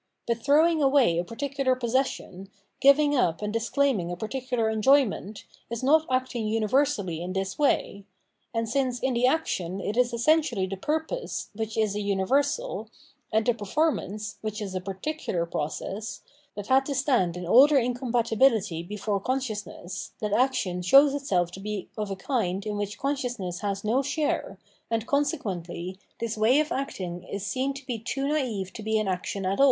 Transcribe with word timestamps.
But 0.25 0.39
throwing 0.41 0.81
away 0.81 1.19
a 1.19 1.23
particular 1.23 1.75
possession, 1.75 2.49
giving 2.79 3.15
up 3.15 3.43
and 3.43 3.53
disclaiming 3.53 4.11
a 4.11 4.17
particular 4.17 4.67
enjoyment, 4.67 5.45
is 5.69 5.83
not 5.83 6.07
acting 6.09 6.47
universally 6.47 7.21
in 7.21 7.33
this 7.33 7.59
way. 7.59 8.05
And 8.51 8.67
since 8.67 8.99
in 8.99 9.13
the 9.13 9.27
action 9.27 9.79
it 9.79 9.95
is 9.95 10.11
essentially 10.11 10.65
the 10.65 10.75
purpose, 10.75 11.51
which 11.53 11.77
is 11.77 11.95
a 11.95 11.99
umversal, 11.99 12.87
and 13.31 13.45
the 13.45 13.53
performance, 13.53 14.37
which 14.41 14.59
is 14.59 14.73
a 14.73 14.81
particular 14.81 15.45
process, 15.45 16.21
that 16.55 16.65
had 16.65 16.83
to 16.87 16.95
stand 16.95 17.37
in 17.37 17.45
all 17.45 17.67
their 17.67 17.77
incompatibility 17.77 18.81
before 18.81 19.19
consciousness, 19.19 20.13
that 20.19 20.33
action 20.33 20.81
shows 20.81 21.13
itself 21.13 21.51
to 21.51 21.59
be 21.59 21.89
of 21.95 22.09
a 22.09 22.15
kind 22.15 22.65
in 22.65 22.75
which 22.75 22.97
consciousness 22.97 23.59
has 23.59 23.83
no 23.83 24.01
share, 24.01 24.57
and 24.89 25.05
consequently 25.05 25.99
this 26.17 26.35
way 26.39 26.59
of 26.59 26.71
acting 26.71 27.21
is 27.25 27.45
seen 27.45 27.71
to 27.75 27.85
be 27.85 27.99
too 27.99 28.27
naive 28.27 28.73
to 28.73 28.81
be 28.81 28.97
an 28.97 29.07
action 29.07 29.45
at 29.45 29.59
aU. 29.59 29.59